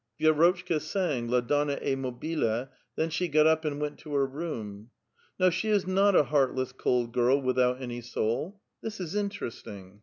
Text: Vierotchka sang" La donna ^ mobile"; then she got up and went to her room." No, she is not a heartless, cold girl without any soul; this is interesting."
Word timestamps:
Vierotchka 0.19 0.81
sang" 0.81 1.27
La 1.27 1.41
donna 1.41 1.75
^ 1.75 1.95
mobile"; 1.95 2.67
then 2.95 3.11
she 3.11 3.27
got 3.27 3.45
up 3.45 3.63
and 3.63 3.79
went 3.79 3.99
to 3.99 4.15
her 4.15 4.25
room." 4.25 4.89
No, 5.39 5.51
she 5.51 5.69
is 5.69 5.85
not 5.85 6.15
a 6.15 6.23
heartless, 6.23 6.71
cold 6.71 7.13
girl 7.13 7.39
without 7.39 7.79
any 7.79 8.01
soul; 8.01 8.59
this 8.81 8.99
is 8.99 9.13
interesting." 9.13 9.99